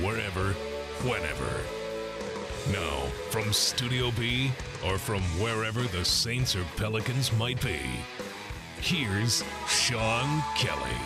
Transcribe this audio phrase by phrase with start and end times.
[0.00, 0.52] wherever,
[1.02, 1.60] whenever.
[2.72, 4.50] Now, from Studio B
[4.84, 7.80] or from wherever the Saints or Pelicans might be,
[8.80, 10.96] here's Sean Kelly.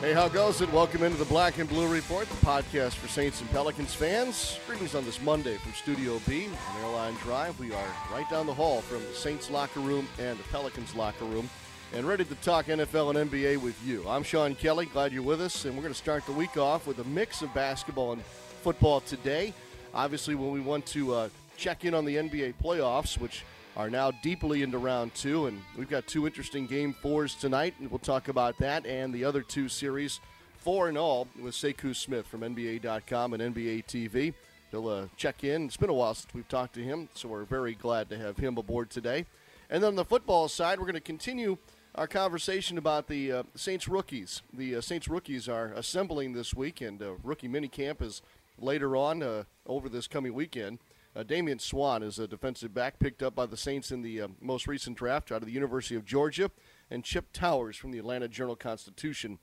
[0.00, 0.72] Hey, how goes it?
[0.72, 4.58] Welcome into the Black and Blue Report, the podcast for Saints and Pelicans fans.
[4.66, 7.60] Greetings on this Monday from Studio B on Airline Drive.
[7.60, 11.26] We are right down the hall from the Saints locker room and the Pelicans locker
[11.26, 11.50] room
[11.92, 14.08] and ready to talk NFL and NBA with you.
[14.08, 14.86] I'm Sean Kelly.
[14.86, 17.42] Glad you're with us, and we're going to start the week off with a mix
[17.42, 18.22] of basketball and
[18.62, 19.52] football today.
[19.92, 23.44] Obviously, when we want to uh, check in on the NBA playoffs, which
[23.76, 27.90] are now deeply into round two, and we've got two interesting game fours tonight, and
[27.90, 30.20] we'll talk about that and the other two series,
[30.58, 34.32] four and all, with Sekou Smith from NBA.com and NBA TV.
[34.70, 35.64] He'll uh, check in.
[35.64, 38.36] It's been a while since we've talked to him, so we're very glad to have
[38.36, 39.26] him aboard today.
[39.68, 41.58] And then on the football side, we're going to continue
[42.00, 44.40] our conversation about the uh, Saints rookies.
[44.54, 48.22] The uh, Saints rookies are assembling this week, and uh, rookie minicamp is
[48.58, 50.78] later on uh, over this coming weekend.
[51.14, 54.28] Uh, Damian Swann is a defensive back picked up by the Saints in the uh,
[54.40, 56.50] most recent draft out of the University of Georgia.
[56.90, 59.38] And Chip Towers from the Atlanta Journal Constitution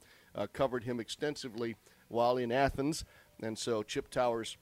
[0.51, 1.75] covered him extensively
[2.07, 3.05] while in Athens.
[3.39, 4.57] And so Chip Towers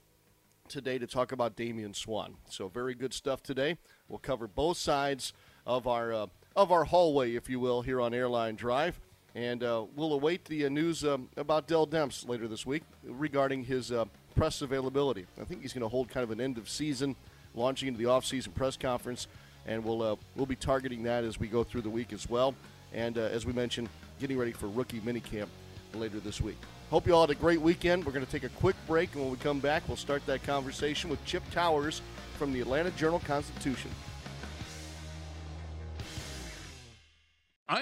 [0.68, 2.36] today to talk about Damian Swann.
[2.50, 3.78] So very good stuff today.
[4.10, 5.32] We'll cover both sides
[5.66, 9.00] of our of our hallway, if you will, here on Airline Drive.
[9.36, 13.66] And uh, we'll await the uh, news um, about Dell Demps later this week regarding
[13.66, 14.06] his uh,
[14.36, 15.26] press availability.
[15.40, 17.18] I think he's going to hold kind of an end of season,
[17.54, 19.28] launching into the off-season press conference,
[19.68, 22.56] and we'll uh, we'll be targeting that as we go through the week as well.
[22.94, 23.90] And uh, as we mentioned,
[24.22, 25.48] getting ready for rookie minicamp
[25.94, 26.58] later this week.
[26.90, 28.06] Hope you all had a great weekend.
[28.06, 30.44] We're going to take a quick break, and when we come back, we'll start that
[30.44, 32.02] conversation with Chip Towers
[32.38, 33.92] from the Atlanta Journal Constitution.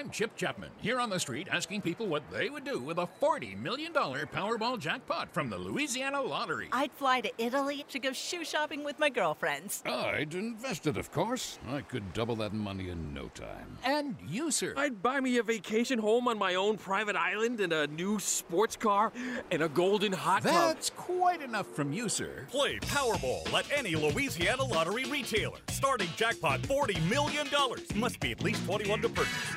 [0.04, 3.08] I'm Chip Chapman, here on the street asking people what they would do with a
[3.22, 6.68] $40 million Powerball jackpot from the Louisiana Lottery.
[6.72, 9.82] I'd fly to Italy to go shoe shopping with my girlfriends.
[9.86, 11.58] I'd invest it, of course.
[11.70, 13.78] I could double that money in no time.
[13.82, 14.74] And you, sir?
[14.76, 18.76] I'd buy me a vacation home on my own private island and a new sports
[18.76, 19.10] car
[19.50, 20.52] and a golden hot tub.
[20.52, 22.44] That's quite enough from you, sir.
[22.50, 25.60] Play Powerball at any Louisiana Lottery retailer.
[25.70, 27.48] Starting jackpot $40 million.
[27.94, 29.56] Must be at least 21 to purchase.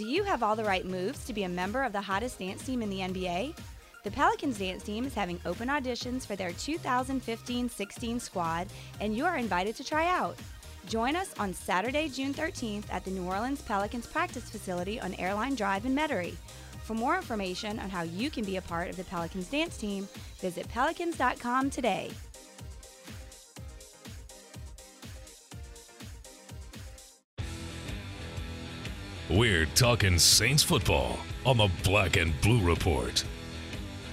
[0.00, 2.64] Do you have all the right moves to be a member of the hottest dance
[2.64, 3.54] team in the NBA?
[4.02, 8.68] The Pelicans dance team is having open auditions for their 2015 16 squad,
[9.02, 10.38] and you are invited to try out.
[10.86, 15.54] Join us on Saturday, June 13th at the New Orleans Pelicans practice facility on Airline
[15.54, 16.36] Drive in Metairie.
[16.82, 20.08] For more information on how you can be a part of the Pelicans dance team,
[20.38, 22.10] visit pelicans.com today.
[29.30, 31.16] We're talking Saints football
[31.46, 33.24] on the Black and Blue Report.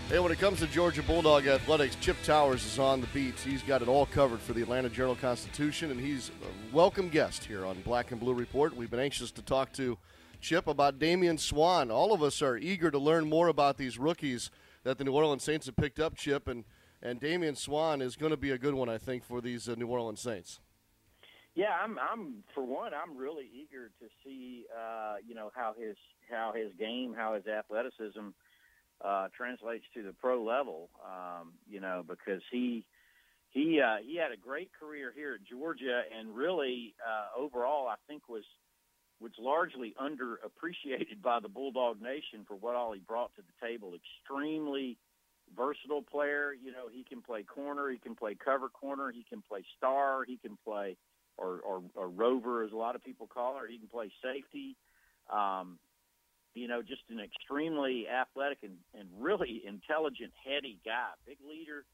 [0.09, 3.43] Hey, when it comes to Georgia Bulldog athletics, Chip Towers is on the beats.
[3.43, 7.43] He's got it all covered for the Atlanta Journal Constitution, and he's a welcome guest
[7.43, 8.75] here on Black and Blue Report.
[8.75, 9.97] We've been anxious to talk to
[10.39, 11.89] Chip about Damian Swann.
[11.89, 14.51] All of us are eager to learn more about these rookies
[14.83, 16.63] that the New Orleans Saints have picked up, Chip, and
[17.01, 19.73] and Damian Swann is going to be a good one, I think, for these uh,
[19.75, 20.59] New Orleans Saints.
[21.57, 21.98] Yeah, I'm.
[21.98, 22.92] I'm for one.
[22.94, 25.95] I'm really eager to see, uh, you know, how his
[26.30, 28.30] how his game, how his athleticism
[29.04, 30.92] uh, translates to the pro level.
[31.04, 32.86] Um, you know, because he
[33.50, 37.95] he uh, he had a great career here at Georgia, and really uh, overall, I
[38.07, 38.44] think was
[39.19, 43.94] was largely underappreciated by the Bulldog Nation for what all he brought to the table.
[43.95, 45.00] Extremely
[45.56, 46.54] versatile player.
[46.54, 50.24] You know, he can play corner, he can play cover corner, he can play star,
[50.24, 50.98] he can play
[51.37, 53.67] or or, or rover, as a lot of people call her.
[53.67, 54.75] He can play safety.
[55.31, 55.79] Um,
[56.53, 61.85] you know, just an extremely athletic and, and really intelligent, heady guy, big leader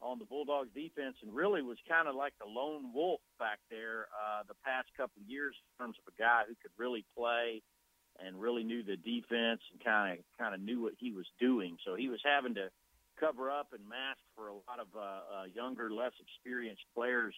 [0.00, 4.06] on the Bulldogs defense, and really was kind of like the lone wolf back there
[4.10, 7.62] uh, the past couple of years in terms of a guy who could really play
[8.18, 11.76] and really knew the defense and kind of kind of knew what he was doing.
[11.84, 12.70] So he was having to
[13.18, 17.34] cover up and mask for a lot of uh, uh, younger, less experienced players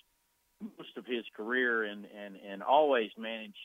[0.60, 3.56] most of his career, and and and always manage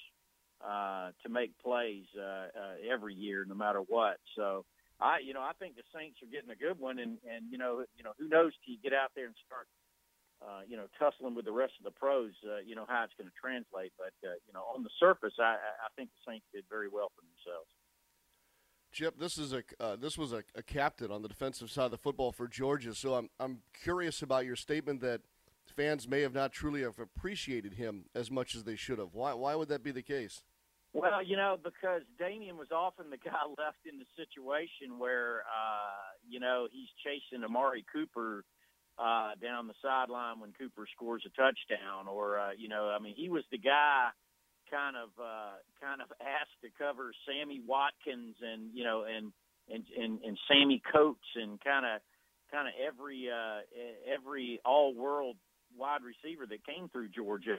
[0.66, 4.18] uh, to make plays uh, uh, every year, no matter what.
[4.36, 4.66] So
[5.00, 7.58] I, you know, I think the Saints are getting a good one, and and you
[7.58, 8.54] know, you know, who knows?
[8.64, 9.68] Till you get out there and start,
[10.42, 13.14] uh, you know, tussling with the rest of the pros, uh, you know how it's
[13.18, 13.92] going to translate.
[13.98, 17.12] But uh, you know, on the surface, I, I think the Saints did very well
[17.16, 17.70] for themselves.
[18.96, 21.92] Chip, this is a uh, this was a, a, captain on the defensive side of
[21.92, 22.96] the football for Georgia.
[22.96, 25.20] So I'm I'm curious about your statement that
[25.76, 29.14] fans may have not truly have appreciated him as much as they should have.
[29.14, 30.44] Why why would that be the case?
[30.94, 36.16] Well, you know, because Damian was often the guy left in the situation where, uh,
[36.28, 38.46] you know, he's chasing Amari Cooper
[38.98, 43.14] uh, down the sideline when Cooper scores a touchdown, or uh, you know, I mean,
[43.16, 44.10] he was the guy
[44.72, 49.32] kind of uh, kind of asked to cover Sammy Watkins and you know and
[49.70, 52.02] and and, and Sammie Coates and kind of
[52.52, 53.62] kind of every uh,
[54.08, 55.36] every all world
[55.78, 57.58] wide receiver that came through Georgia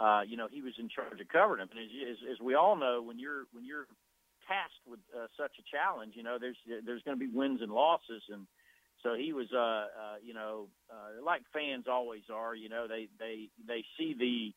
[0.00, 1.68] uh, you know, he was in charge of covering them.
[1.70, 3.86] And as, as, as we all know, when you're when you're
[4.48, 7.70] tasked with uh, such a challenge, you know, there's there's going to be wins and
[7.70, 8.46] losses, and
[9.02, 12.54] so he was, uh, uh, you know, uh, like fans always are.
[12.54, 14.52] You know, they they they see the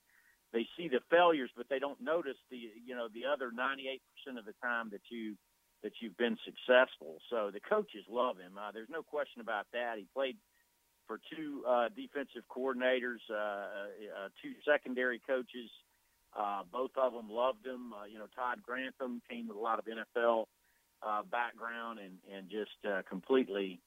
[0.58, 4.02] they see the failures, but they don't notice the you know the other 98%
[4.40, 5.36] of the time that you
[5.84, 7.22] that you've been successful.
[7.30, 8.58] So the coaches love him.
[8.58, 10.00] Uh, there's no question about that.
[10.00, 10.38] He played
[11.08, 15.70] for two uh, defensive coordinators, uh, uh, two secondary coaches.
[16.38, 17.94] Uh, both of them loved him.
[17.94, 20.46] Uh, you know, Todd Grantham came with a lot of NFL
[21.02, 23.80] uh, background and and just uh, completely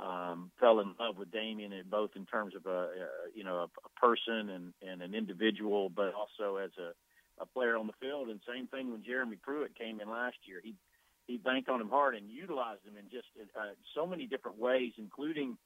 [0.00, 2.88] um, fell in love with Damian, and both in terms of a,
[3.34, 6.92] you know a, a person and and an individual, but also as a
[7.40, 8.28] a player on the field.
[8.28, 10.60] And same thing when Jeremy Pruitt came in last year.
[10.62, 10.74] He
[11.26, 14.92] he banked on him hard and utilized him in just uh, so many different ways,
[14.98, 15.56] including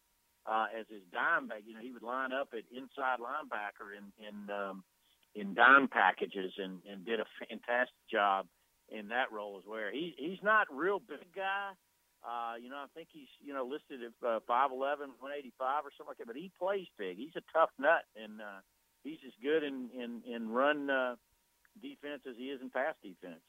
[0.48, 1.62] uh, as his dime back.
[1.66, 4.84] You know, he would line up at inside linebacker in in um,
[5.34, 8.46] in dime packages and and did a fantastic job
[8.88, 9.90] in that role as well.
[9.92, 11.72] He he's not real big guy.
[12.26, 16.10] Uh, you know, I think he's you know listed at uh, 5'11", 185 or something
[16.10, 16.26] like that.
[16.26, 17.18] But he plays big.
[17.18, 18.62] He's a tough nut, and uh,
[19.04, 21.16] he's as good in in in run uh,
[21.82, 23.42] defense as he is in pass defense.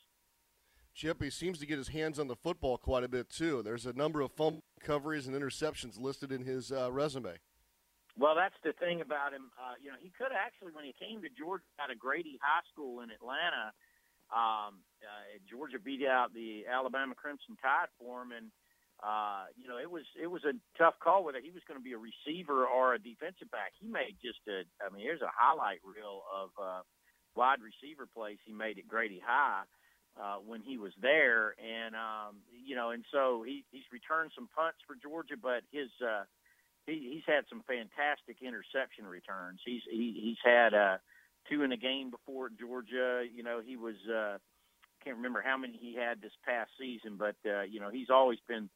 [0.97, 3.61] Chip, he seems to get his hands on the football quite a bit too.
[3.61, 7.37] There's a number of fumble recoveries and interceptions listed in his uh, resume.
[8.17, 9.53] Well, that's the thing about him.
[9.61, 12.65] Uh, you know, he could actually, when he came to Georgia out of Grady High
[12.73, 13.77] School in Atlanta,
[14.33, 18.49] um, uh, Georgia beat out the Alabama Crimson Tide for him, and
[19.05, 21.85] uh, you know, it was it was a tough call whether he was going to
[21.85, 23.77] be a receiver or a defensive back.
[23.77, 26.81] He made just a, I mean, here's a highlight reel of uh,
[27.37, 29.69] wide receiver plays he made at Grady High
[30.21, 34.49] uh, when he was there, and um, you know, and so he, he's returned some
[34.55, 36.23] punts for Georgia, but his uh,
[36.85, 39.59] he, he's had some fantastic interception returns.
[39.65, 40.97] He's he, he's had uh,
[41.49, 43.23] two in a game before at Georgia.
[43.25, 44.37] You know, he was uh,
[45.03, 48.39] can't remember how many he had this past season, but uh, you know, he's always
[48.47, 48.69] been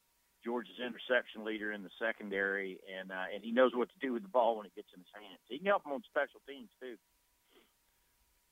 [0.43, 4.23] Georgia's interception leader in the secondary, and uh, and he knows what to do with
[4.23, 5.41] the ball when it gets in his hands.
[5.49, 6.95] He can help them on special teams too.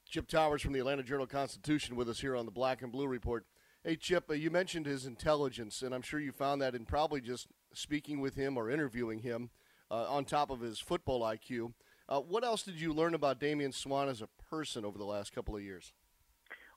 [0.09, 3.05] Chip Towers from the Atlanta Journal Constitution with us here on the Black and Blue
[3.05, 3.45] Report.
[3.83, 7.21] Hey, Chip, uh, you mentioned his intelligence, and I'm sure you found that in probably
[7.21, 9.51] just speaking with him or interviewing him
[9.91, 11.73] uh, on top of his football IQ.
[12.09, 15.31] Uh, what else did you learn about Damian Swann as a person over the last
[15.31, 15.93] couple of years?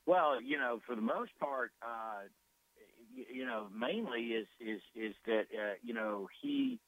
[0.05, 2.27] Well, you know, for the most part, uh,
[3.15, 6.79] you know, mainly is is is that uh, you know he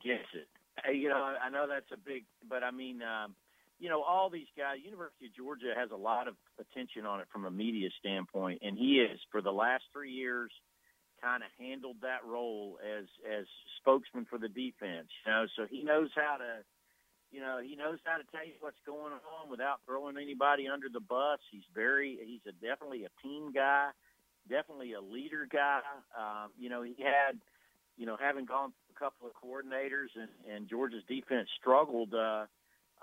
[0.00, 0.46] gets it.
[0.94, 3.34] You know, I I know that's a big, but I mean, um,
[3.78, 4.78] you know, all these guys.
[4.84, 8.76] University of Georgia has a lot of attention on it from a media standpoint, and
[8.78, 10.50] he is for the last three years
[11.22, 13.46] kind of handled that role as as
[13.80, 15.08] spokesman for the defense.
[15.24, 16.64] You know, so he knows how to.
[17.32, 20.86] You know, he knows how to tell you what's going on without throwing anybody under
[20.88, 21.40] the bus.
[21.50, 23.90] He's very, he's a definitely a team guy,
[24.48, 25.80] definitely a leader guy.
[26.16, 27.36] Um, you know, he had,
[27.98, 32.46] you know, having gone through a couple of coordinators and, and Georgia's defense struggled, uh,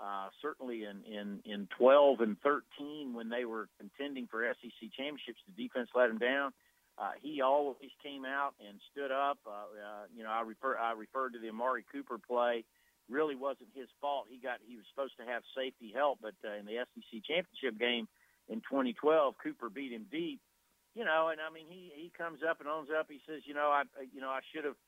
[0.00, 5.38] uh, certainly in, in, in 12 and 13 when they were contending for SEC championships,
[5.46, 6.52] the defense let him down.
[6.96, 9.38] Uh, he always came out and stood up.
[9.46, 12.64] Uh, uh, you know, I refer I referred to the Amari Cooper play.
[13.10, 14.26] Really wasn't his fault.
[14.30, 17.78] He got he was supposed to have safety help, but uh, in the SEC championship
[17.78, 18.06] game
[18.48, 20.40] in 2012, Cooper beat him deep.
[20.94, 23.06] You know, and I mean he he comes up and owns up.
[23.10, 23.82] He says, you know, I
[24.14, 24.78] you know I should have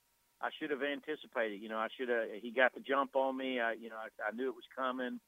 [0.40, 1.62] I should have anticipated.
[1.62, 2.28] You know, I should have.
[2.40, 3.61] He got the jump on me.
[3.61, 5.21] I you know I, I knew it was coming.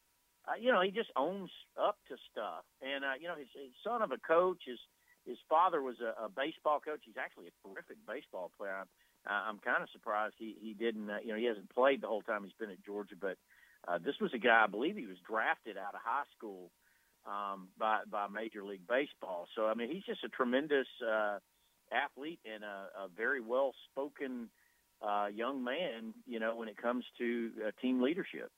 [0.47, 2.65] Uh, you know, he just owns up to stuff.
[2.81, 4.79] And uh, you know, his, his son of a coach is
[5.27, 7.01] his father was a, a baseball coach.
[7.05, 8.85] He's actually a terrific baseball player.
[9.29, 11.11] Uh, I'm kind of surprised he he didn't.
[11.11, 13.37] Uh, you know, he hasn't played the whole time he's been at Georgia, but
[13.87, 14.65] uh, this was a guy.
[14.65, 16.71] I believe he was drafted out of high school
[17.27, 19.49] um, by by Major League Baseball.
[19.55, 21.39] So I mean, he's just a tremendous uh,
[21.93, 24.49] athlete and a, a very well spoken
[25.03, 26.15] uh, young man.
[26.27, 28.51] You know, when it comes to uh, team leadership.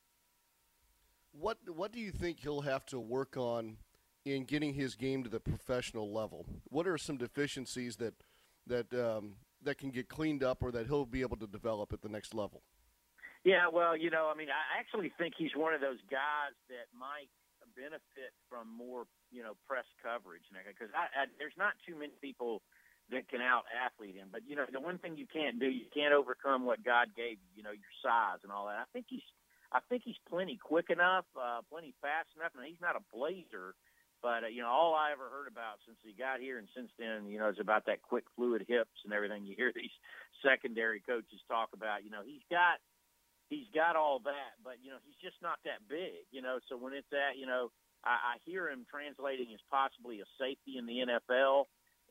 [1.32, 3.76] What What do you think he'll have to work on
[4.24, 6.46] in getting his game to the professional level?
[6.68, 8.14] What are some deficiencies that
[8.66, 12.02] that um, that can get cleaned up, or that he'll be able to develop at
[12.02, 12.62] the next level?
[13.44, 16.92] Yeah, well, you know, I mean, I actually think he's one of those guys that
[16.92, 17.32] might
[17.72, 22.60] benefit from more, you know, press coverage because I, I, there's not too many people
[23.12, 24.28] that can out athlete him.
[24.30, 27.38] But you know, the one thing you can't do, you can't overcome what God gave
[27.42, 27.50] you.
[27.56, 28.78] You know, your size and all that.
[28.78, 29.26] I think he's,
[29.72, 33.74] I think he's plenty quick enough, uh, plenty fast enough, and he's not a blazer.
[34.22, 36.90] But uh, you know, all I ever heard about since he got here and since
[36.98, 39.44] then, you know, is about that quick, fluid hips and everything.
[39.44, 39.94] You hear these
[40.44, 42.04] secondary coaches talk about.
[42.04, 42.78] You know, he's got
[43.48, 46.24] he's got all that, but you know, he's just not that big.
[46.30, 47.72] You know, so when it's that, you know,
[48.04, 51.66] I, I hear him translating as possibly a safety in the NFL,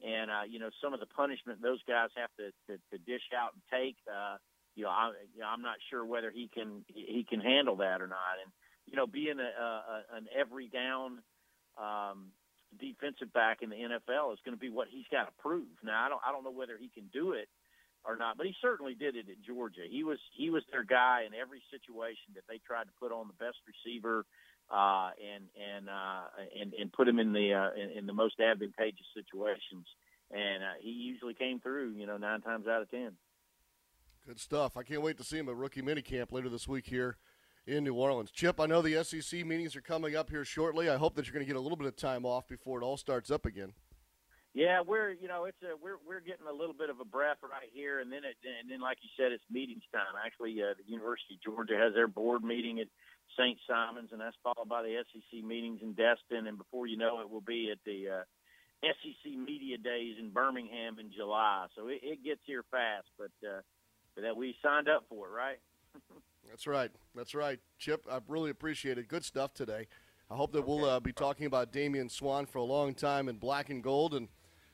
[0.05, 3.25] and uh, you know, some of the punishment those guys have to to, to dish
[3.35, 3.97] out and take.
[4.07, 4.37] Uh,
[4.75, 8.01] you know, I, you know, I'm not sure whether he can he can handle that
[8.01, 8.39] or not.
[8.43, 8.51] And
[8.85, 11.19] you know, being a, a an every down
[11.77, 12.31] um,
[12.79, 15.67] defensive back in the NFL is going to be what he's got to prove.
[15.83, 17.49] Now, I don't I don't know whether he can do it
[18.05, 19.83] or not, but he certainly did it at Georgia.
[19.89, 23.27] He was he was their guy in every situation that they tried to put on
[23.27, 24.25] the best receiver
[24.71, 26.23] uh, and and uh,
[26.59, 29.85] and and put him in the uh, in, in the most advantageous situations.
[30.31, 33.13] And uh, he usually came through, you know, nine times out of ten.
[34.27, 34.77] Good stuff.
[34.77, 37.17] I can't wait to see him at rookie minicamp later this week here
[37.65, 38.31] in New Orleans.
[38.31, 40.89] Chip, I know the SEC meetings are coming up here shortly.
[40.89, 42.85] I hope that you're going to get a little bit of time off before it
[42.85, 43.73] all starts up again.
[44.53, 47.37] Yeah, we're you know it's a we're we're getting a little bit of a breath
[47.43, 50.17] right here, and then it and then like you said, it's meetings time.
[50.25, 52.87] Actually, uh, the University of Georgia has their board meeting at
[53.37, 53.57] St.
[53.67, 57.29] Simon's, and that's followed by the SEC meetings in Destin, and before you know it,
[57.29, 58.23] we'll be at the uh,
[58.83, 61.67] SEC Media Days in Birmingham in July.
[61.75, 63.61] So it, it gets here fast, but uh,
[64.15, 65.59] but that we signed up for it, right?
[66.49, 66.91] That's right.
[67.15, 67.59] That's right.
[67.77, 69.07] Chip, I really appreciate it.
[69.07, 69.87] Good stuff today.
[70.31, 73.37] I hope that we'll uh, be talking about Damian Swann for a long time in
[73.37, 74.27] black and gold, and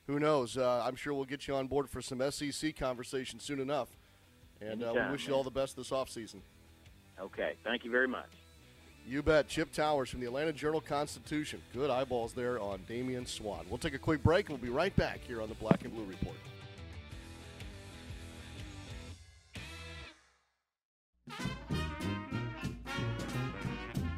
[0.08, 0.58] who knows?
[0.58, 3.90] Uh, I'm sure we'll get you on board for some SEC conversation soon enough.
[4.62, 6.42] And uh, we Anytime, wish you all the best this offseason.
[7.20, 8.30] Okay, thank you very much.
[9.08, 9.48] You bet.
[9.48, 11.62] Chip Towers from the Atlanta Journal Constitution.
[11.74, 13.64] Good eyeballs there on Damian Swann.
[13.70, 15.94] We'll take a quick break and we'll be right back here on the Black and
[15.94, 16.36] Blue Report.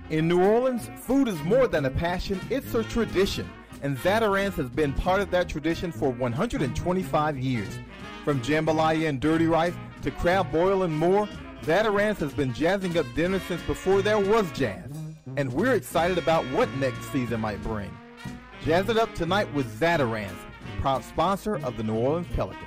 [0.09, 3.49] In New Orleans, food is more than a passion, it's a tradition.
[3.81, 7.77] And Zatarain's has been part of that tradition for 125 years.
[8.23, 11.27] From jambalaya and dirty rice to crab boil and more,
[11.63, 14.89] Zatarain's has been jazzing up dinner since before there was jazz.
[15.35, 17.95] And we're excited about what next season might bring.
[18.63, 20.39] Jazz it up tonight with Zatarain's,
[20.81, 22.66] proud sponsor of the New Orleans Pelicans.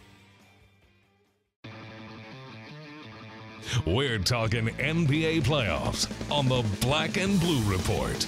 [3.85, 8.27] We're talking NBA playoffs on the Black and Blue Report.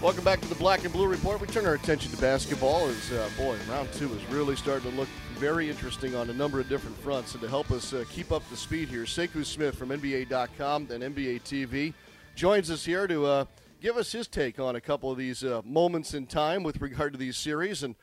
[0.00, 1.40] Welcome back to the Black and Blue Report.
[1.40, 4.96] We turn our attention to basketball as, uh, boy, round two is really starting to
[4.96, 7.34] look very interesting on a number of different fronts.
[7.34, 11.02] And to help us uh, keep up the speed here, Sekou Smith from NBA.com and
[11.02, 11.94] NBA TV
[12.34, 13.44] joins us here to uh,
[13.80, 17.12] give us his take on a couple of these uh, moments in time with regard
[17.12, 17.82] to these series.
[17.82, 17.94] And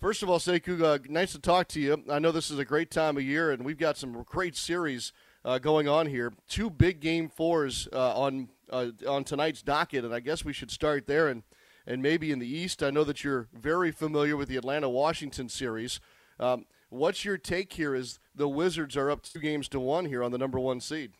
[0.00, 2.02] first of all, Sekou, uh, nice to talk to you.
[2.10, 5.12] I know this is a great time of year, and we've got some great series
[5.44, 6.32] uh, going on here.
[6.48, 11.06] Two big game fours on uh, on tonight's docket, and I guess we should start
[11.06, 11.42] there and
[11.86, 12.82] and maybe in the East.
[12.82, 16.00] I know that you're very familiar with the Atlanta Washington series.
[16.38, 17.94] Um, what's your take here?
[17.94, 21.12] Is the Wizards are up two games to one here on the number one seed.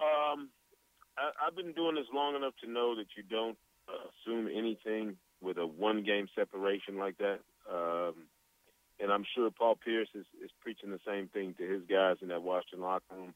[0.00, 0.50] Um,
[1.18, 5.16] I, I've been doing this long enough to know that you don't uh, assume anything
[5.40, 7.40] with a one game separation like that.
[7.70, 8.14] Um,
[8.98, 12.28] and I'm sure Paul Pierce is, is preaching the same thing to his guys in
[12.28, 13.34] that Washington locker room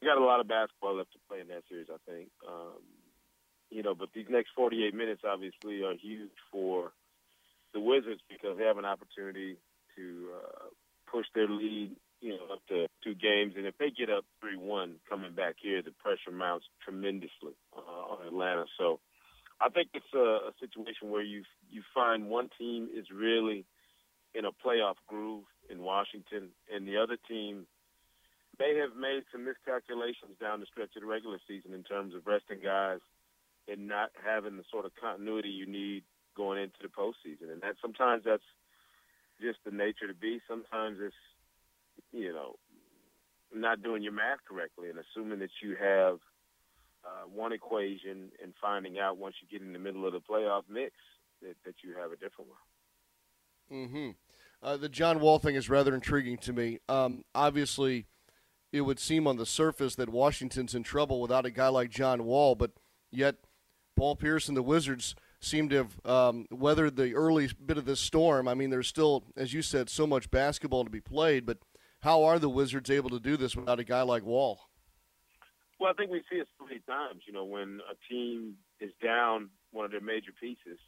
[0.00, 2.28] we got a lot of basketball left to play in that series, I think.
[2.46, 2.82] Um,
[3.70, 6.92] you know, but these next 48 minutes obviously are huge for
[7.74, 9.56] the Wizards because they have an opportunity
[9.96, 10.68] to uh,
[11.10, 13.54] push their lead, you know, up to two games.
[13.56, 18.26] And if they get up 3-1 coming back here, the pressure mounts tremendously uh, on
[18.26, 18.66] Atlanta.
[18.78, 19.00] So
[19.60, 23.64] I think it's a, a situation where you you find one team is really
[24.34, 27.66] in a playoff groove in Washington, and the other team
[28.58, 32.26] may have made some miscalculations down the stretch of the regular season in terms of
[32.26, 33.00] resting guys
[33.68, 36.04] and not having the sort of continuity you need
[36.36, 37.52] going into the postseason.
[37.52, 38.46] And that sometimes that's
[39.40, 40.40] just the nature to be.
[40.48, 41.16] Sometimes it's
[42.12, 42.56] you know
[43.54, 46.18] not doing your math correctly and assuming that you have
[47.06, 50.62] uh, one equation and finding out once you get in the middle of the playoff
[50.68, 50.92] mix
[51.42, 53.86] that, that you have a different one.
[53.86, 54.10] Mm-hmm.
[54.62, 56.80] Uh, the John Wall thing is rather intriguing to me.
[56.88, 58.06] Um, obviously,
[58.72, 62.24] it would seem on the surface that Washington's in trouble without a guy like John
[62.24, 62.72] Wall, but
[63.10, 63.36] yet
[63.96, 68.00] Paul Pierce and the Wizards seem to have um, weathered the early bit of this
[68.00, 68.48] storm.
[68.48, 71.58] I mean, there's still, as you said, so much basketball to be played, but
[72.00, 74.60] how are the Wizards able to do this without a guy like Wall?
[75.78, 77.22] Well, I think we see it so many times.
[77.26, 80.80] You know, when a team is down one of their major pieces,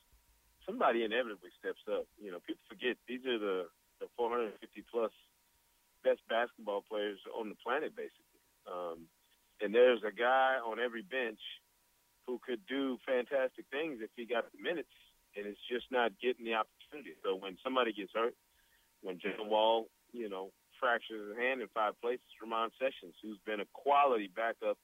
[0.64, 2.09] somebody inevitably steps up.
[2.16, 3.68] You know, people forget these are the,
[4.01, 4.57] the 450
[4.90, 5.12] plus
[6.05, 8.40] best basketball players on the planet, basically.
[8.64, 9.09] Um,
[9.61, 11.40] and there's a guy on every bench
[12.27, 14.92] who could do fantastic things if he got the minutes,
[15.37, 17.16] and it's just not getting the opportunity.
[17.24, 18.37] So when somebody gets hurt,
[19.03, 23.60] when John Wall, you know, fractures his hand in five places, Ramon Sessions, who's been
[23.60, 24.78] a quality backup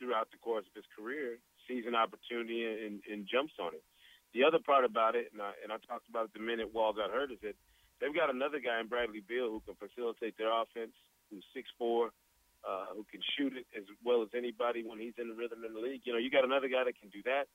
[0.00, 1.38] throughout the course of his career,
[1.68, 3.84] sees an opportunity and, and jumps on it.
[4.34, 6.92] The other part about it, and I, and I talked about it the minute Wall
[6.92, 7.54] got hurt, is that–
[8.02, 10.92] they've got another guy in Bradley Beal who can facilitate their offense,
[11.30, 12.10] who's six four,
[12.66, 15.72] uh, who can shoot it as well as anybody when he's in the rhythm in
[15.72, 16.02] the league.
[16.04, 17.46] You know, you got another guy that can do that,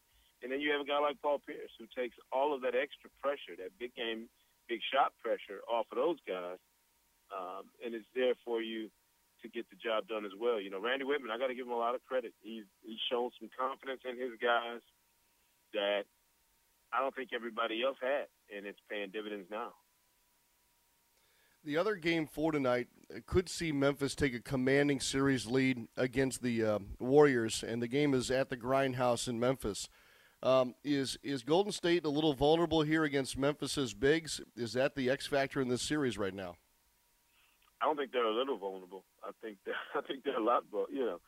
[0.41, 3.11] and then you have a guy like Paul Pierce who takes all of that extra
[3.19, 4.31] pressure, that big game,
[4.71, 6.57] big shot pressure off of those guys,
[7.33, 8.89] um, and it's there for you
[9.41, 10.59] to get the job done as well.
[10.59, 12.33] You know, Randy Wittman, I got to give him a lot of credit.
[12.41, 14.81] He's he's shown some confidence in his guys
[15.73, 16.03] that
[16.91, 19.73] I don't think everybody else had, and it's paying dividends now.
[21.63, 22.87] The other game for tonight
[23.25, 28.13] could see Memphis take a commanding series lead against the uh, Warriors, and the game
[28.13, 29.89] is at the Grindhouse in Memphis.
[30.41, 34.39] Um, is is Golden State a little vulnerable here against Memphis's bigs?
[34.55, 36.55] Is that the X factor in this series right now?
[37.81, 39.03] I don't think they're a little vulnerable.
[39.23, 40.63] I think they're, I think they're a lot.
[40.71, 41.19] but You know,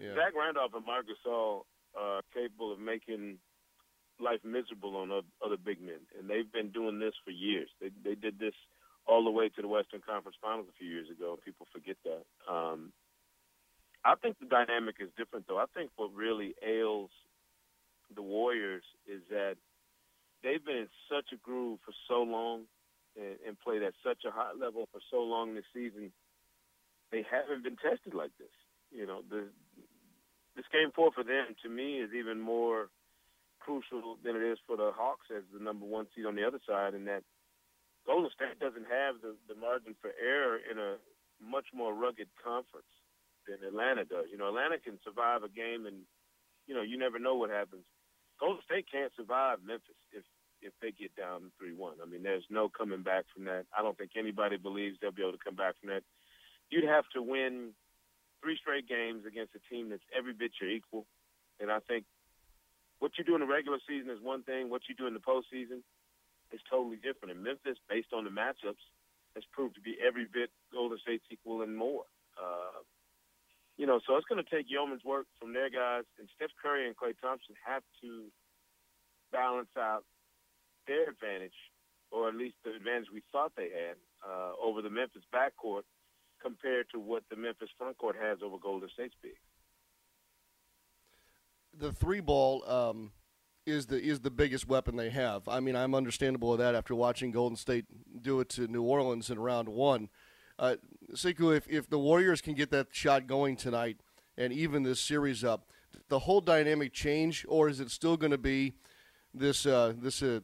[0.00, 0.14] yeah.
[0.14, 1.62] Zach Randolph and Marc Gasol
[1.98, 3.38] are capable of making
[4.20, 7.68] life miserable on other big men, and they've been doing this for years.
[7.80, 8.54] They they did this
[9.06, 11.38] all the way to the Western Conference Finals a few years ago.
[11.44, 12.24] People forget that.
[12.52, 12.92] Um,
[14.04, 15.58] I think the dynamic is different, though.
[15.58, 17.10] I think what really ails
[18.14, 19.56] the Warriors is that
[20.42, 22.62] they've been in such a groove for so long
[23.16, 26.12] and, and played at such a high level for so long this season.
[27.10, 28.52] They haven't been tested like this.
[28.92, 29.48] You know, the
[30.54, 32.88] this game four for them to me is even more
[33.60, 36.60] crucial than it is for the Hawks as the number one seed on the other
[36.64, 37.22] side, and that
[38.06, 40.96] Golden State doesn't have the, the margin for error in a
[41.42, 42.88] much more rugged conference
[43.44, 44.30] than Atlanta does.
[44.30, 46.06] You know, Atlanta can survive a game, and
[46.66, 47.84] you know you never know what happens.
[48.40, 50.24] Golden State can't survive Memphis if
[50.62, 51.96] if they get down three one.
[52.02, 53.66] I mean, there's no coming back from that.
[53.76, 56.02] I don't think anybody believes they'll be able to come back from that.
[56.70, 57.70] You'd have to win
[58.42, 61.06] three straight games against a team that's every bit your equal,
[61.60, 62.04] and I think
[62.98, 64.70] what you do in the regular season is one thing.
[64.70, 65.84] What you do in the postseason
[66.52, 67.34] is totally different.
[67.34, 68.80] And Memphis, based on the matchups,
[69.34, 72.04] has proved to be every bit Golden State's equal and more.
[72.40, 72.80] Uh,
[73.76, 76.86] you know, so it's going to take yeoman's work from their guys, and Steph Curry
[76.86, 78.32] and Klay Thompson have to
[79.32, 80.04] balance out
[80.86, 81.56] their advantage,
[82.10, 83.96] or at least the advantage we thought they had
[84.26, 85.82] uh, over the Memphis backcourt
[86.42, 89.36] compared to what the Memphis frontcourt has over Golden State's big.
[91.78, 93.12] The three ball um,
[93.66, 95.46] is the is the biggest weapon they have.
[95.48, 97.84] I mean, I'm understandable of that after watching Golden State
[98.22, 100.08] do it to New Orleans in round one.
[100.58, 100.76] Uh,
[101.12, 103.98] Sekou, if, if the Warriors can get that shot going tonight
[104.38, 105.66] and even this series up,
[106.08, 108.74] the whole dynamic change, or is it still going to be
[109.34, 110.40] this uh, this uh,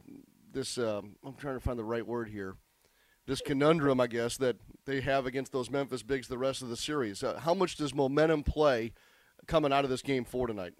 [0.52, 0.78] this?
[0.78, 2.56] Um, I'm trying to find the right word here.
[3.26, 6.76] This conundrum, I guess, that they have against those Memphis bigs the rest of the
[6.76, 7.22] series.
[7.22, 8.92] Uh, how much does momentum play
[9.46, 10.74] coming out of this game four tonight?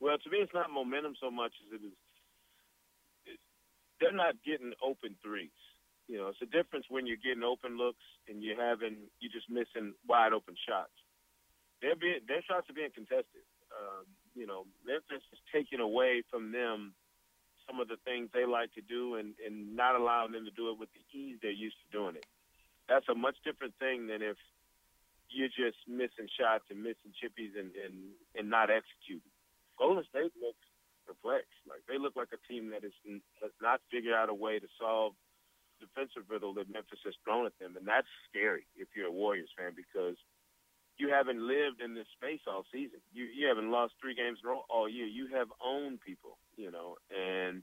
[0.00, 3.38] Well, to me, it's not momentum so much as it is.
[4.00, 5.54] they're not getting open threes.
[6.08, 9.48] You know, it's a difference when you're getting open looks and you're having you're just
[9.48, 10.92] missing wide open shots.
[11.80, 13.46] They're being their shots are being contested.
[13.72, 16.92] Um, you know, Memphis is taking away from them
[17.66, 20.70] some of the things they like to do and, and not allowing them to do
[20.70, 22.26] it with the ease they're used to doing it.
[22.88, 24.36] That's a much different thing than if
[25.30, 29.32] you're just missing shots and missing chippies and, and, and not executing.
[29.78, 30.60] Golden State looks
[31.06, 31.60] perplexed.
[31.68, 32.96] Like they look like a team that is
[33.42, 35.12] has not figured out a way to solve
[35.80, 39.50] defensive riddle that Memphis has thrown at them, and that's scary if you're a Warriors
[39.56, 40.16] fan because
[40.96, 43.00] you haven't lived in this space all season.
[43.12, 45.06] You you haven't lost three games in a row all year.
[45.06, 47.62] You have owned people, you know, and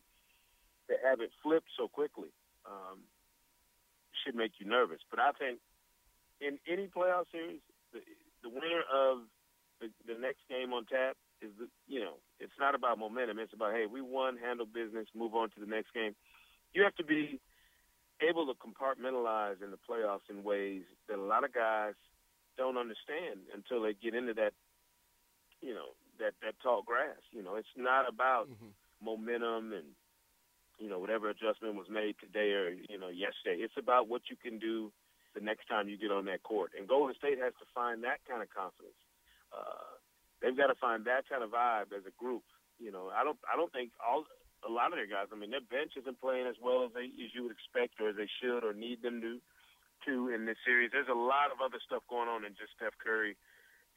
[0.88, 2.30] to have it flip so quickly
[2.66, 3.00] um,
[4.24, 5.00] should make you nervous.
[5.10, 5.60] But I think
[6.40, 7.62] in any playoff series,
[7.94, 8.00] the,
[8.44, 9.20] the winner of
[9.80, 13.40] the, the next game on tap is the you know it's not about momentum.
[13.40, 16.16] It's about hey, we won, handle business, move on to the next game.
[16.74, 17.40] You have to be
[18.22, 21.94] able to compartmentalize in the playoffs in ways that a lot of guys
[22.58, 24.54] don't understand until they get into that,
[25.62, 27.22] you know, that that tall grass.
[27.32, 28.74] You know, it's not about mm-hmm.
[29.04, 29.98] Momentum and
[30.80, 33.62] you know whatever adjustment was made today or you know yesterday.
[33.62, 34.92] It's about what you can do
[35.34, 36.72] the next time you get on that court.
[36.78, 39.00] And Golden State has to find that kind of confidence.
[39.56, 39.96] Uh,
[40.42, 42.44] they've got to find that kind of vibe as a group.
[42.80, 44.26] You know, I don't I don't think all
[44.66, 45.30] a lot of their guys.
[45.34, 48.10] I mean, their bench isn't playing as well as they as you would expect or
[48.10, 49.38] as they should or need them to
[50.10, 50.90] to in this series.
[50.90, 53.38] There's a lot of other stuff going on than just Steph Curry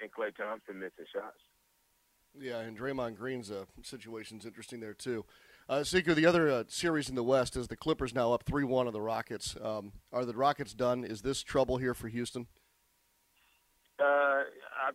[0.01, 1.40] and Klay Thompson missing shots.
[2.38, 5.25] Yeah, and Draymond Green's uh, situation's interesting there too.
[5.68, 8.64] Uh, Sekou, the other uh, series in the West is the Clippers now up three
[8.64, 9.57] one on the Rockets.
[9.62, 11.05] Um, are the Rockets done?
[11.05, 12.47] Is this trouble here for Houston?
[13.99, 14.90] Uh, I,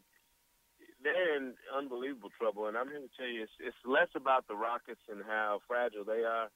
[1.02, 4.56] they're in unbelievable trouble, and I'm here to tell you, it's, it's less about the
[4.56, 6.50] Rockets and how fragile they are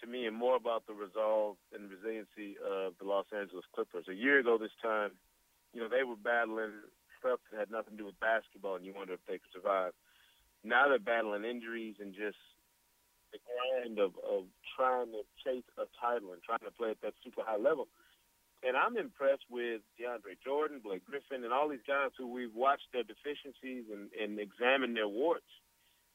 [0.00, 4.06] to me, and more about the resolve and resiliency of the Los Angeles Clippers.
[4.08, 5.10] A year ago, this time,
[5.74, 6.70] you know, they were battling
[7.18, 9.92] stuff that had nothing to do with basketball, and you wonder if they could survive.
[10.64, 12.38] Now they're battling injuries and just
[13.32, 14.44] the grind of, of
[14.76, 17.88] trying to chase a title and trying to play at that super high level.
[18.60, 22.92] And I'm impressed with DeAndre Jordan, Blake Griffin, and all these guys who we've watched
[22.92, 25.48] their deficiencies and, and examined their warts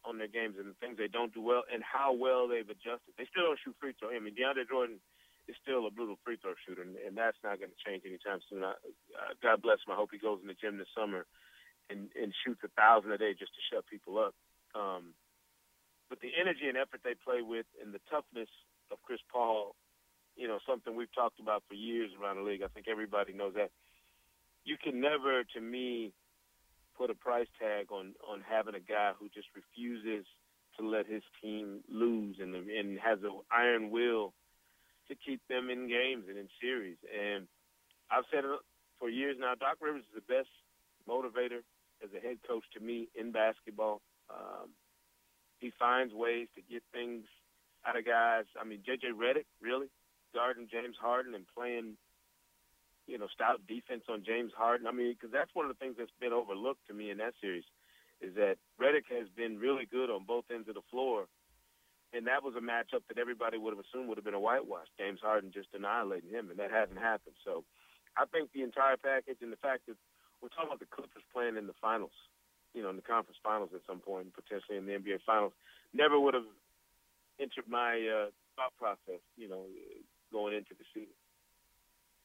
[0.06, 3.18] on their games and the things they don't do well and how well they've adjusted.
[3.18, 4.14] They still don't shoot free throw.
[4.14, 5.02] I mean, DeAndre Jordan
[5.50, 8.46] is still a brutal free throw shooter, and, and that's not going to change anytime
[8.46, 8.62] soon.
[8.62, 8.78] I,
[9.18, 9.94] uh, God bless him.
[9.94, 11.26] I hope he goes in the gym this summer
[11.90, 14.34] and, and shoots a thousand a day just to shut people up.
[14.74, 15.14] Um,
[16.10, 18.50] but the energy and effort they play with and the toughness
[18.92, 19.76] of Chris Paul
[20.36, 22.62] you know, something we've talked about for years around the league.
[22.62, 23.72] I think everybody knows that.
[24.64, 26.12] You can never, to me,
[26.98, 30.26] put a price tag on on having a guy who just refuses
[30.78, 34.34] to let his team lose and and has an iron will
[35.08, 36.98] to keep them in games and in series.
[37.14, 37.48] And
[38.12, 38.60] I've said it
[39.00, 39.54] for years now.
[39.56, 40.50] Doc Rivers is the best
[41.08, 41.62] motivator
[42.04, 44.02] as a head coach to me in basketball.
[44.30, 44.72] Um,
[45.60, 47.26] he finds ways to get things
[47.88, 48.46] out of guys.
[48.60, 49.14] I mean, J.J.
[49.16, 49.88] Redick, really,
[50.34, 51.98] guarding James Harden and playing,
[53.08, 54.88] you know, stout defense on James Harden.
[54.88, 57.34] I mean, because that's one of the things that's been overlooked to me in that
[57.40, 57.64] series
[58.22, 61.26] is that Redick has been really good on both ends of the floor.
[62.14, 64.88] And that was a matchup that everybody would have assumed would have been a whitewash.
[64.98, 67.36] James Harden just annihilating him, and that hasn't happened.
[67.44, 67.66] So
[68.16, 69.98] I think the entire package and the fact that
[70.42, 72.16] we're talking about the Clippers playing in the finals,
[72.74, 75.54] you know, in the conference finals at some point, potentially in the NBA finals,
[75.94, 76.50] never would have
[77.40, 79.66] entered my uh, thought process, you know,
[80.32, 81.16] going into the season.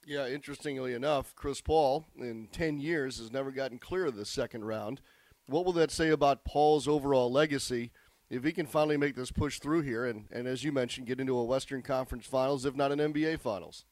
[0.07, 4.65] Yeah, interestingly enough, Chris Paul in 10 years has never gotten clear of the second
[4.65, 5.01] round.
[5.47, 7.91] What will that say about Paul's overall legacy
[8.31, 11.21] if he can finally make this push through here and, and as you mentioned, get
[11.21, 13.85] into a Western Conference Finals, if not an NBA Finals?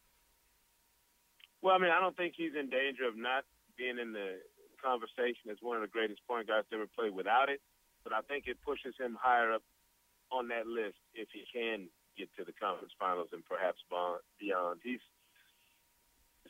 [1.60, 3.44] Well, I mean, I don't think he's in danger of not
[3.78, 4.42] being in the
[4.82, 7.62] conversation as one of the greatest point guards to ever play without it,
[8.04, 9.62] but I think it pushes him higher up
[10.30, 11.88] on that list if he can
[12.18, 13.78] get to the conference finals and perhaps
[14.38, 14.82] beyond.
[14.82, 15.00] He's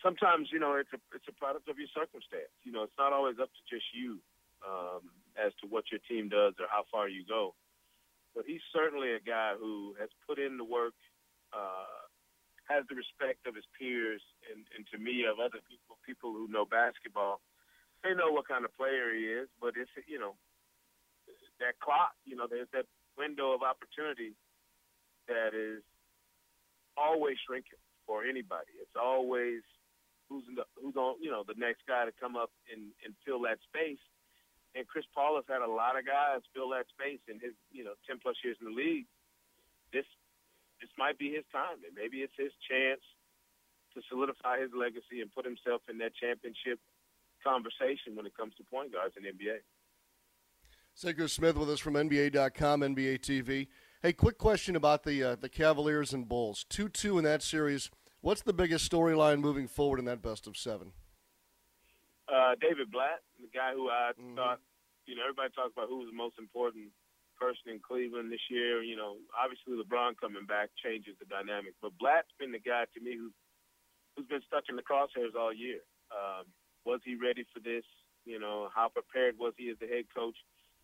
[0.03, 2.53] sometimes, you know, it's a it's a product of your circumstance.
[2.65, 4.19] You know, it's not always up to just you
[4.65, 7.55] um, as to what your team does or how far you go.
[8.35, 10.95] But he's certainly a guy who has put in the work,
[11.53, 12.08] uh,
[12.69, 14.21] has the respect of his peers,
[14.53, 17.41] and, and to me of other people, people who know basketball.
[18.05, 20.37] They know what kind of player he is, but it's you know
[21.59, 22.15] that clock.
[22.25, 24.37] You know, there's that window of opportunity
[25.27, 25.83] that is
[26.97, 28.71] always shrinking for anybody.
[28.79, 29.67] It's always
[30.29, 33.17] who's in the, who's on you know the next guy to come up and, and
[33.25, 34.01] fill that space
[34.75, 37.85] and Chris Paul has had a lot of guys fill that space in his, you
[37.85, 39.07] know, ten plus years in the league.
[39.93, 40.05] This
[40.81, 43.03] this might be his time, and maybe it's his chance
[43.95, 46.79] to solidify his legacy and put himself in that championship
[47.43, 49.63] conversation when it comes to point guards in the NBA.
[50.99, 53.69] Sekou Smith with us from NBA.com, NBA TV.
[54.03, 56.65] Hey, quick question about the uh, the Cavaliers and Bulls.
[56.69, 57.91] Two two in that series.
[58.21, 60.93] What's the biggest storyline moving forward in that best of seven?
[62.29, 64.35] Uh, David Blatt, the guy who I mm-hmm.
[64.35, 64.61] thought,
[65.07, 66.91] you know, everybody talks about who was the most important
[67.39, 68.83] person in Cleveland this year.
[68.83, 73.01] You know, obviously LeBron coming back changes the dynamic, but Blatt's been the guy to
[73.01, 73.31] me who
[74.15, 75.81] who's been stuck in the crosshairs all year.
[76.11, 76.51] Um,
[76.85, 77.87] was he ready for this?
[78.27, 80.37] You know, how prepared was he as the head coach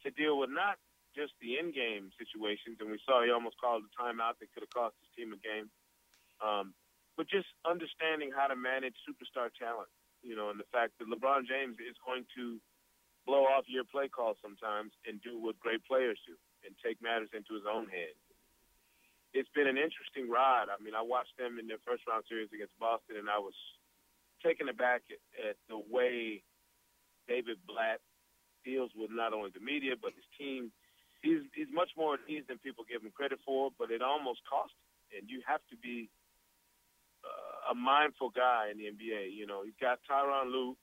[0.06, 0.78] to deal with not
[1.14, 4.74] just the in-game situations, and we saw he almost called a timeout that could have
[4.74, 5.70] cost his team a game,
[6.42, 6.74] um,
[7.18, 9.90] but just understanding how to manage superstar talent
[10.24, 12.56] you know, and the fact that LeBron James is going to
[13.26, 17.32] blow off your play call sometimes and do what great players do and take matters
[17.32, 18.20] into his own hands.
[19.34, 20.70] It's been an interesting ride.
[20.70, 23.56] I mean, I watched them in their first round series against Boston, and I was
[24.44, 26.44] taken aback at, at the way
[27.26, 27.98] David Blatt
[28.64, 30.72] deals with not only the media but his team.
[31.20, 34.40] He's he's much more at ease than people give him credit for, but it almost
[34.48, 35.20] cost him.
[35.20, 36.10] And you have to be
[37.24, 39.32] uh, a mindful guy in the NBA.
[39.32, 40.76] You know, he's got Tyronn Lue,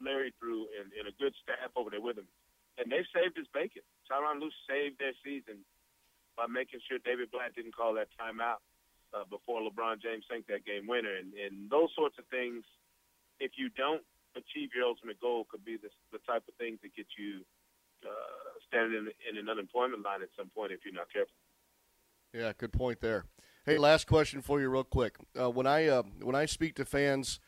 [0.00, 2.28] Larry Drew, and, and a good staff over there with him.
[2.78, 3.82] And they saved his bacon.
[4.06, 5.66] Tyronn Lue saved their season
[6.38, 8.62] by making sure David Blatt didn't call that timeout
[9.10, 11.10] uh, before LeBron James sank that game winner.
[11.18, 12.62] And, and those sorts of things,
[13.42, 14.06] if you don't
[14.38, 17.42] achieve your ultimate goal, could be the, the type of things that get you
[18.06, 21.34] uh, standing in, in an unemployment line at some point if you're not careful.
[22.32, 23.24] Yeah, good point there.
[23.64, 25.16] Hey, last question for you, real quick.
[25.38, 27.40] Uh, when I uh, when I speak to fans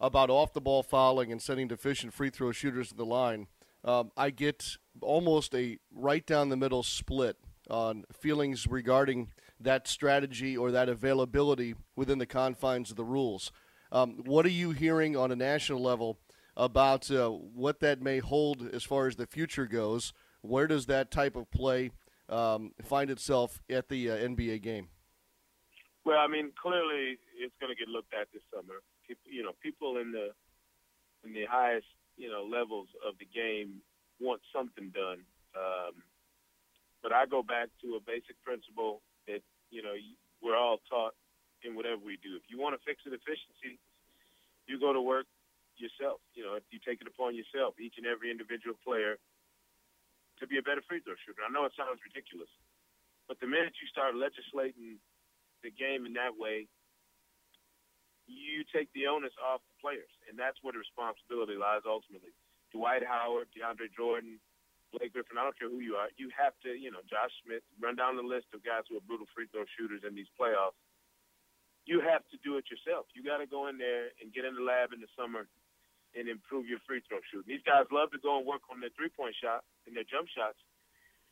[0.00, 3.46] about off the ball fouling and sending deficient free throw shooters to the line,
[3.84, 7.36] um, I get almost a right down the middle split
[7.70, 9.30] on feelings regarding
[9.60, 13.50] that strategy or that availability within the confines of the rules.
[13.90, 16.18] Um, what are you hearing on a national level
[16.56, 20.12] about uh, what that may hold as far as the future goes?
[20.42, 21.90] Where does that type of play
[22.28, 24.88] um, find itself at the uh, NBA game?
[26.04, 28.80] Well, I mean, clearly it's going to get looked at this summer.
[29.24, 30.30] You know, people in the
[31.24, 33.80] in the highest you know levels of the game
[34.20, 35.22] want something done.
[35.56, 36.02] Um,
[37.02, 39.40] but I go back to a basic principle that
[39.70, 39.94] you know
[40.42, 41.14] we're all taught
[41.62, 42.36] in whatever we do.
[42.36, 43.78] If you want to fix an efficiency,
[44.66, 45.26] you go to work
[45.78, 46.20] yourself.
[46.34, 49.18] You know, you take it upon yourself, each and every individual player,
[50.38, 51.42] to be a better free throw shooter.
[51.42, 52.50] I know it sounds ridiculous,
[53.26, 54.98] but the minute you start legislating
[55.62, 56.70] the game in that way,
[58.28, 62.36] you take the onus off the players, and that's where the responsibility lies ultimately.
[62.70, 64.36] Dwight Howard, DeAndre Jordan,
[64.92, 67.64] Blake Griffin, I don't care who you are, you have to, you know, Josh Smith,
[67.80, 70.76] run down the list of guys who are brutal free throw shooters in these playoffs.
[71.88, 73.08] you have to do it yourself.
[73.16, 75.48] You got to go in there and get in the lab in the summer
[76.12, 77.48] and improve your free throw shooting.
[77.48, 80.28] These guys love to go and work on their three point shot and their jump
[80.28, 80.60] shots.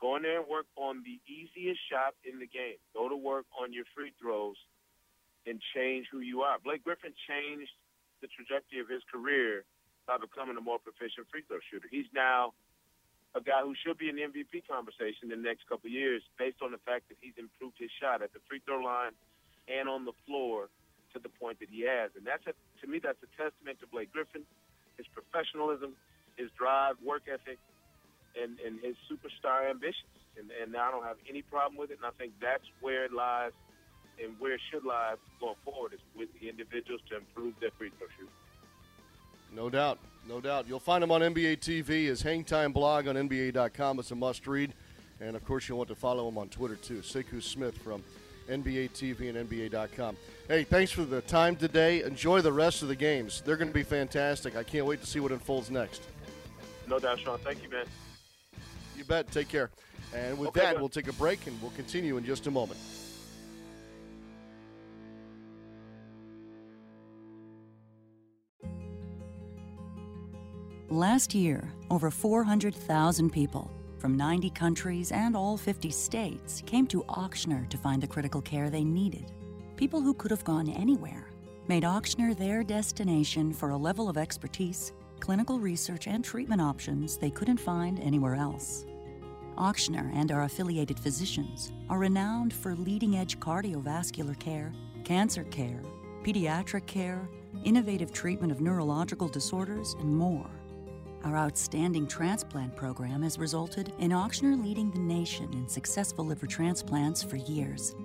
[0.01, 2.77] Go in there and work on the easiest shot in the game.
[2.93, 4.57] Go to work on your free throws
[5.47, 6.59] and change who you are.
[6.59, 7.71] Blake Griffin changed
[8.21, 9.65] the trajectory of his career
[10.07, 11.87] by becoming a more proficient free throw shooter.
[11.91, 12.53] He's now
[13.35, 16.23] a guy who should be in the MVP conversation in the next couple of years
[16.39, 19.13] based on the fact that he's improved his shot at the free throw line
[19.69, 20.71] and on the floor
[21.13, 22.11] to the point that he has.
[22.17, 24.43] And that's a, to me, that's a testament to Blake Griffin,
[24.97, 25.95] his professionalism,
[26.37, 27.59] his drive, work ethic,
[28.41, 30.13] and, and his superstar ambitions.
[30.39, 31.99] And, and I don't have any problem with it.
[32.01, 33.53] And I think that's where it lies
[34.23, 37.91] and where it should lie going forward is with the individuals to improve their free
[37.99, 38.33] throw shooting.
[39.55, 39.99] No doubt.
[40.29, 40.67] No doubt.
[40.69, 43.99] You'll find him on NBA TV, his Hangtime blog on NBA.com.
[44.01, 44.73] It's a must read.
[45.21, 46.99] And of course, you'll want to follow him on Twitter too.
[46.99, 48.03] Sekou Smith from
[48.51, 50.17] NBA TV and NBA.com.
[50.49, 52.03] Hey, thanks for the time today.
[52.03, 53.43] Enjoy the rest of the games.
[53.45, 54.57] They're going to be fantastic.
[54.57, 56.03] I can't wait to see what unfolds next.
[56.89, 57.39] No doubt, Sean.
[57.39, 57.87] Thank you, man.
[58.97, 59.31] You bet.
[59.31, 59.71] Take care.
[60.15, 60.81] And with Okay, that, man.
[60.81, 62.79] we'll take a break and we'll continue in just a moment.
[70.97, 77.69] Last year, over 400,000 people from 90 countries and all 50 states came to Ochsner
[77.69, 79.31] to find the critical care they needed.
[79.77, 81.29] People who could have gone anywhere
[81.69, 87.29] made Ochsner their destination for a level of expertise, clinical research, and treatment options they
[87.29, 88.87] couldn't find anywhere else.
[89.59, 94.73] Ochsner and our affiliated physicians are renowned for leading edge cardiovascular care,
[95.05, 95.83] cancer care,
[96.25, 97.29] pediatric care,
[97.65, 100.49] innovative treatment of neurological disorders, and more.
[101.27, 107.21] Our outstanding transplant program has resulted in Ochsner leading the nation in successful liver transplants
[107.21, 107.97] for years.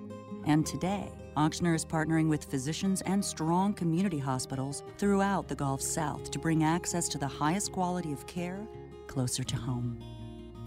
[0.46, 6.32] And today, Ochsner is partnering with physicians and strong community hospitals throughout the Gulf South
[6.32, 8.66] to bring access to the highest quality of care
[9.06, 10.00] closer to home.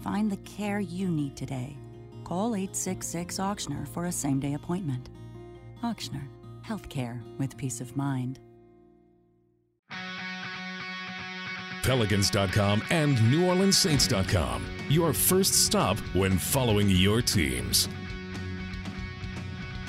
[0.00, 1.76] Find the care you need today.
[2.24, 5.10] Call 866 Ochsner for a same day appointment.
[5.84, 6.26] Ochsner,
[6.66, 8.40] healthcare with peace of mind.
[11.82, 14.66] Pelicans.com and NewOrleansSaints.com.
[14.88, 17.88] Your first stop when following your teams.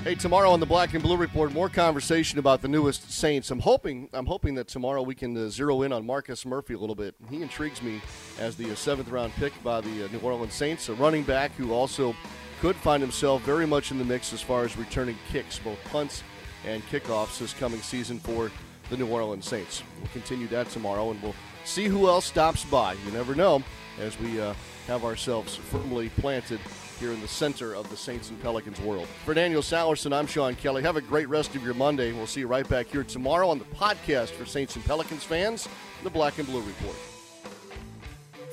[0.04, 3.52] Hey, tomorrow on the Black and Blue Report, more conversation about the newest Saints.
[3.52, 6.78] I'm hoping, I'm hoping that tomorrow we can uh, zero in on Marcus Murphy a
[6.78, 7.14] little bit.
[7.30, 8.00] He intrigues me
[8.40, 11.52] as the uh, seventh round pick by the uh, New Orleans Saints, a running back
[11.56, 12.16] who also
[12.62, 16.24] could find himself very much in the mix as far as returning kicks, both punts
[16.66, 18.50] and kickoffs this coming season for
[18.90, 19.84] the New Orleans Saints.
[20.00, 21.36] We'll continue that tomorrow, and we'll
[21.68, 22.94] see who else stops by.
[22.94, 23.62] You never know
[24.00, 24.54] as we uh,
[24.88, 26.60] have ourselves firmly planted
[27.00, 29.08] here in the center of the Saints and Pelicans world.
[29.26, 30.82] For Daniel Salerson, I'm Sean Kelly.
[30.82, 32.12] Have a great rest of your Monday.
[32.12, 35.68] We'll see you right back here tomorrow on the podcast for Saints and Pelicans fans,
[36.04, 36.96] the Black and Blue Report.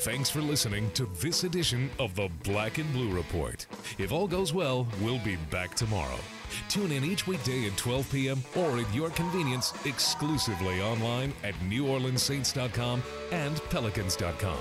[0.01, 3.65] Thanks for listening to this edition of the Black and Blue Report.
[3.97, 6.19] If all goes well, we'll be back tomorrow.
[6.69, 8.43] Tune in each weekday at 12 p.m.
[8.57, 14.59] or at your convenience exclusively online at NewOrleansSaints.com and Pelicans.com.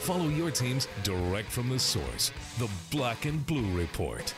[0.00, 4.34] Follow your teams direct from the source, the Black and Blue Report.